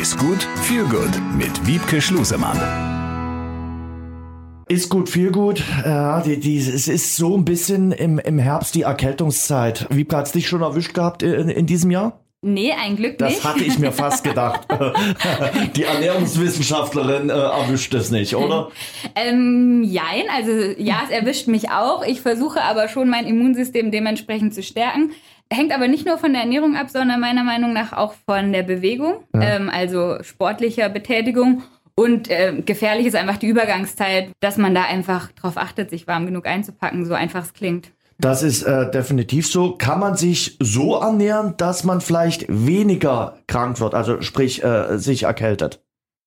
[0.00, 2.58] Ist gut, viel gut mit Wiebke Schlusemann.
[4.68, 5.62] Ist gut, viel gut.
[5.84, 9.86] Ja, die, die, es ist so ein bisschen im, im Herbst die Erkältungszeit.
[9.90, 12.20] Wiebke, hat's dich schon erwischt gehabt in, in diesem Jahr?
[12.42, 13.44] Nee, ein Glück Das nicht.
[13.44, 14.66] hatte ich mir fast gedacht.
[15.76, 18.70] die Ernährungswissenschaftlerin äh, erwischt es nicht, oder?
[19.14, 22.04] Ähm, jein, also ja, es erwischt mich auch.
[22.04, 25.12] Ich versuche aber schon mein Immunsystem dementsprechend zu stärken.
[25.54, 28.64] Hängt aber nicht nur von der Ernährung ab, sondern meiner Meinung nach auch von der
[28.64, 31.62] Bewegung, ähm, also sportlicher Betätigung.
[31.94, 36.26] Und äh, gefährlich ist einfach die Übergangszeit, dass man da einfach drauf achtet, sich warm
[36.26, 37.92] genug einzupacken, so einfach es klingt.
[38.18, 39.76] Das ist äh, definitiv so.
[39.76, 45.24] Kann man sich so ernähren, dass man vielleicht weniger krank wird, also sprich äh, sich
[45.24, 45.80] erkältet?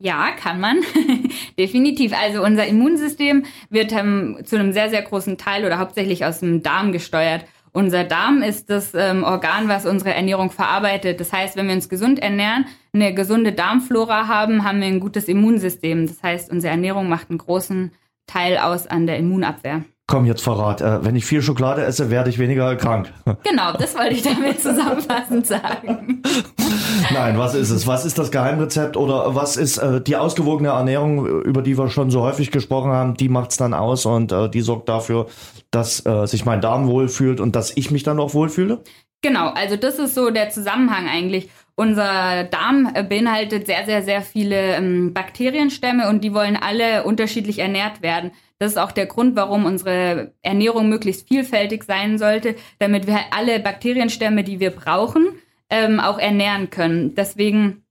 [0.00, 0.80] Ja, kann man.
[1.58, 2.12] Definitiv.
[2.20, 6.62] Also unser Immunsystem wird ähm, zu einem sehr, sehr großen Teil oder hauptsächlich aus dem
[6.62, 7.46] Darm gesteuert.
[7.76, 11.18] Unser Darm ist das ähm, Organ, was unsere Ernährung verarbeitet.
[11.18, 15.24] Das heißt, wenn wir uns gesund ernähren, eine gesunde Darmflora haben, haben wir ein gutes
[15.24, 16.06] Immunsystem.
[16.06, 17.90] Das heißt, unsere Ernährung macht einen großen
[18.28, 19.84] Teil aus an der Immunabwehr.
[20.06, 20.82] Komm, jetzt Verrat.
[20.82, 23.12] Äh, wenn ich viel Schokolade esse, werde ich weniger krank.
[23.42, 26.22] Genau, das wollte ich damit zusammenfassend sagen.
[27.12, 27.86] Nein, was ist es?
[27.86, 32.10] Was ist das Geheimrezept oder was ist äh, die ausgewogene Ernährung, über die wir schon
[32.10, 35.26] so häufig gesprochen haben, die macht's dann aus und äh, die sorgt dafür,
[35.70, 38.82] dass äh, sich mein Darm wohlfühlt und dass ich mich dann auch wohlfühle?
[39.22, 41.48] Genau, also das ist so der Zusammenhang eigentlich.
[41.76, 47.58] Unser Darm äh, beinhaltet sehr, sehr, sehr viele ähm, Bakterienstämme und die wollen alle unterschiedlich
[47.58, 48.30] ernährt werden.
[48.60, 53.58] Das ist auch der Grund, warum unsere Ernährung möglichst vielfältig sein sollte, damit wir alle
[53.58, 55.26] Bakterienstämme, die wir brauchen,
[55.68, 57.16] ähm, auch ernähren können.
[57.16, 57.82] Deswegen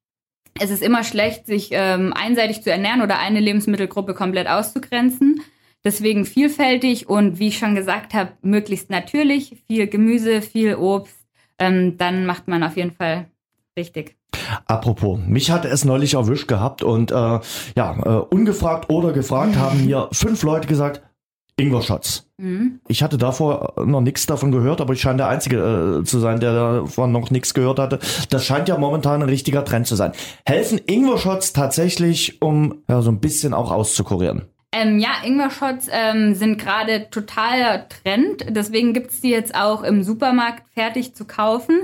[0.61, 5.41] ist es immer schlecht, sich ähm, einseitig zu ernähren oder eine Lebensmittelgruppe komplett auszugrenzen.
[5.83, 11.17] Deswegen vielfältig und wie ich schon gesagt habe, möglichst natürlich, viel Gemüse, viel Obst.
[11.59, 13.27] Ähm, dann macht man auf jeden Fall
[13.77, 14.17] richtig.
[14.65, 17.41] Apropos, mich hat es neulich erwischt gehabt und äh, ja,
[17.75, 21.01] äh, ungefragt oder gefragt haben mir fünf Leute gesagt,
[21.55, 22.29] Ingwer-Shots.
[22.37, 22.79] Mhm.
[22.87, 26.39] Ich hatte davor noch nichts davon gehört, aber ich scheine der Einzige äh, zu sein,
[26.39, 27.99] der davon noch nichts gehört hatte.
[28.29, 30.13] Das scheint ja momentan ein richtiger Trend zu sein.
[30.45, 34.43] Helfen Ingwer-Shots tatsächlich, um ja, so ein bisschen auch auszukurieren?
[34.73, 38.43] Ähm, ja, Ingwer-Shots ähm, sind gerade totaler Trend.
[38.49, 41.81] Deswegen gibt's die jetzt auch im Supermarkt fertig zu kaufen.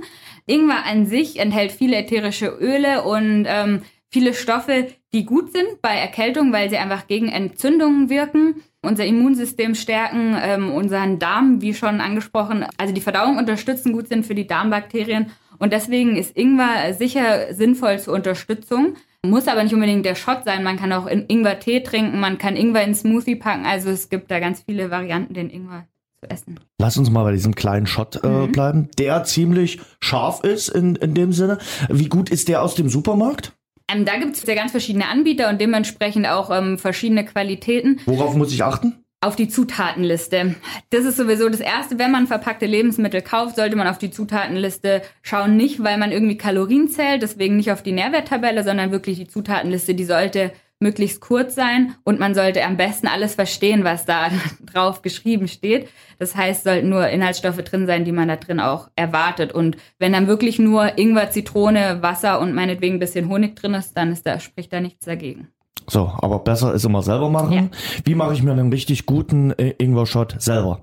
[0.48, 5.96] Ingwer an sich enthält viele ätherische Öle und ähm, viele Stoffe, die gut sind bei
[5.96, 12.02] Erkältung, weil sie einfach gegen Entzündungen wirken, unser Immunsystem stärken, ähm, unseren Darm, wie schon
[12.02, 15.32] angesprochen, also die Verdauung unterstützen, gut sind für die Darmbakterien.
[15.60, 18.96] Und deswegen ist Ingwer sicher sinnvoll zur Unterstützung.
[19.26, 20.64] Muss aber nicht unbedingt der Shot sein.
[20.64, 23.66] Man kann auch in Ingwer-Tee trinken, man kann Ingwer in Smoothie packen.
[23.66, 25.88] Also es gibt da ganz viele Varianten, den Ingwer
[26.22, 26.60] zu essen.
[26.80, 31.14] Lass uns mal bei diesem kleinen Shot äh, bleiben, der ziemlich scharf ist in, in
[31.14, 31.58] dem Sinne.
[31.90, 33.54] Wie gut ist der aus dem Supermarkt?
[33.92, 38.00] Ähm, da gibt es ja ganz verschiedene Anbieter und dementsprechend auch ähm, verschiedene Qualitäten.
[38.06, 39.04] Worauf muss ich achten?
[39.22, 40.56] Auf die Zutatenliste.
[40.92, 45.02] Das ist sowieso das Erste, wenn man verpackte Lebensmittel kauft, sollte man auf die Zutatenliste
[45.22, 45.58] schauen.
[45.58, 49.94] Nicht, weil man irgendwie Kalorien zählt, deswegen nicht auf die Nährwerttabelle, sondern wirklich die Zutatenliste,
[49.94, 54.30] die sollte möglichst kurz sein und man sollte am besten alles verstehen, was da
[54.74, 55.90] drauf geschrieben steht.
[56.18, 59.52] Das heißt, sollten nur Inhaltsstoffe drin sein, die man da drin auch erwartet.
[59.52, 63.94] Und wenn dann wirklich nur Ingwer, Zitrone, Wasser und meinetwegen ein bisschen Honig drin ist,
[63.96, 65.50] dann ist da, spricht da nichts dagegen.
[65.90, 67.54] So, aber besser ist immer selber machen.
[67.54, 67.70] Ja.
[68.04, 70.82] Wie mache ich mir einen richtig guten äh, Ingwer-Shot selber?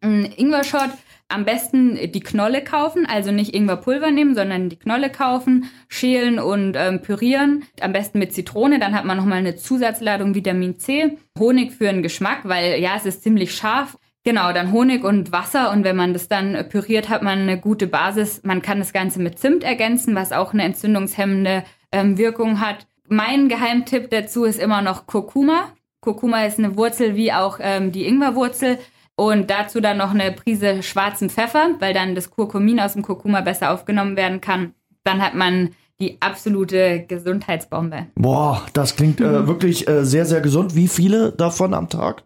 [0.00, 0.90] Ein Ingwer-Shot
[1.30, 6.74] am besten die Knolle kaufen, also nicht Ingwerpulver nehmen, sondern die Knolle kaufen, schälen und
[6.76, 7.62] ähm, pürieren.
[7.80, 11.18] Am besten mit Zitrone, dann hat man nochmal eine Zusatzladung Vitamin C.
[11.38, 13.96] Honig für den Geschmack, weil ja, es ist ziemlich scharf.
[14.22, 17.86] Genau, dann Honig und Wasser und wenn man das dann püriert, hat man eine gute
[17.86, 18.42] Basis.
[18.44, 22.86] Man kann das Ganze mit Zimt ergänzen, was auch eine entzündungshemmende ähm, Wirkung hat.
[23.10, 25.72] Mein Geheimtipp dazu ist immer noch Kurkuma.
[26.00, 28.78] Kurkuma ist eine Wurzel wie auch ähm, die Ingwerwurzel.
[29.16, 33.42] Und dazu dann noch eine Prise schwarzen Pfeffer, weil dann das Kurkumin aus dem Kurkuma
[33.42, 34.72] besser aufgenommen werden kann.
[35.04, 35.70] Dann hat man
[36.00, 38.06] die absolute Gesundheitsbombe.
[38.14, 40.74] Boah, das klingt äh, wirklich äh, sehr, sehr gesund.
[40.74, 42.22] Wie viele davon am Tag?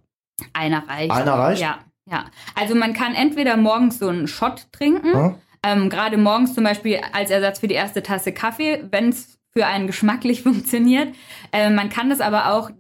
[0.52, 1.10] Einer reicht.
[1.10, 1.62] Einer reicht?
[1.62, 1.78] Ja,
[2.08, 2.26] ja.
[2.54, 5.34] Also man kann entweder morgens so einen Shot trinken, Ja.
[5.64, 9.66] ähm, gerade morgens zum Beispiel als Ersatz für die erste Tasse Kaffee, wenn es für
[9.66, 11.14] einen geschmacklich funktioniert.
[11.52, 12.70] Äh, man kann das aber auch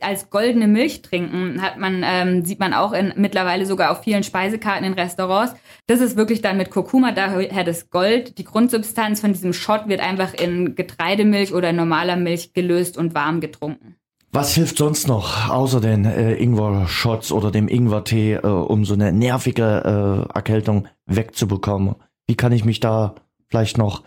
[0.00, 4.22] als goldene Milch trinken, hat man, ähm, sieht man auch in, mittlerweile sogar auf vielen
[4.22, 5.54] Speisekarten in Restaurants.
[5.88, 8.38] Das ist wirklich dann mit Kurkuma, daher das Gold.
[8.38, 13.40] Die Grundsubstanz von diesem Shot wird einfach in Getreidemilch oder normaler Milch gelöst und warm
[13.40, 13.96] getrunken.
[14.30, 19.10] Was hilft sonst noch, außer den äh, Ingwer-Shots oder dem Ingwer-Tee, äh, um so eine
[19.10, 21.94] nervige äh, Erkältung wegzubekommen?
[22.26, 23.14] Wie kann ich mich da
[23.48, 24.02] vielleicht noch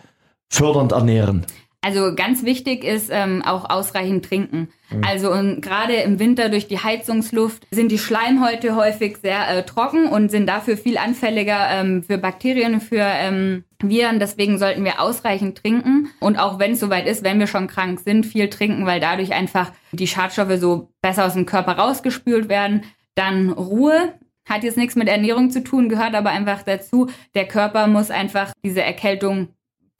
[0.48, 1.44] fördernd ernähren?
[1.84, 4.68] Also ganz wichtig ist ähm, auch ausreichend trinken.
[4.90, 5.02] Mhm.
[5.04, 5.30] Also
[5.60, 10.46] gerade im Winter durch die Heizungsluft sind die Schleimhäute häufig sehr äh, trocken und sind
[10.46, 14.20] dafür viel anfälliger ähm, für Bakterien, für ähm, Viren.
[14.20, 17.98] Deswegen sollten wir ausreichend trinken und auch wenn es soweit ist, wenn wir schon krank
[17.98, 22.84] sind, viel trinken, weil dadurch einfach die Schadstoffe so besser aus dem Körper rausgespült werden.
[23.16, 24.14] Dann Ruhe.
[24.48, 27.08] Hat jetzt nichts mit Ernährung zu tun, gehört aber einfach dazu.
[27.36, 29.50] Der Körper muss einfach diese Erkältung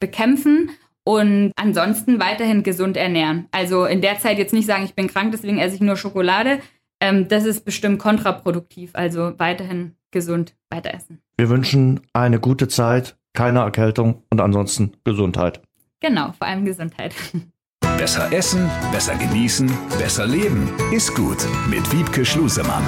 [0.01, 0.69] bekämpfen
[1.03, 3.47] und ansonsten weiterhin gesund ernähren.
[3.51, 6.59] Also in der Zeit jetzt nicht sagen, ich bin krank, deswegen esse ich nur Schokolade.
[6.99, 8.91] Ähm, das ist bestimmt kontraproduktiv.
[8.93, 11.19] Also weiterhin gesund weiter essen.
[11.37, 15.61] Wir wünschen eine gute Zeit, keine Erkältung und ansonsten Gesundheit.
[15.99, 17.13] Genau, vor allem Gesundheit.
[17.97, 20.69] Besser essen, besser genießen, besser leben.
[20.91, 21.37] Ist gut
[21.69, 22.83] mit Wiebke Schlusemann.